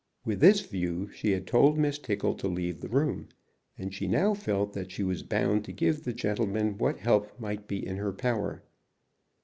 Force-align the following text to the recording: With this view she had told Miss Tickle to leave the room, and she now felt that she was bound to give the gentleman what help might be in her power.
With 0.25 0.39
this 0.39 0.61
view 0.61 1.09
she 1.11 1.29
had 1.33 1.45
told 1.45 1.77
Miss 1.77 1.99
Tickle 1.99 2.33
to 2.33 2.47
leave 2.47 2.81
the 2.81 2.89
room, 2.89 3.29
and 3.77 3.93
she 3.93 4.07
now 4.07 4.33
felt 4.33 4.73
that 4.73 4.89
she 4.91 5.03
was 5.03 5.21
bound 5.21 5.63
to 5.65 5.71
give 5.71 6.05
the 6.05 6.11
gentleman 6.11 6.79
what 6.79 6.97
help 6.97 7.39
might 7.39 7.67
be 7.67 7.85
in 7.85 7.97
her 7.97 8.11
power. 8.11 8.63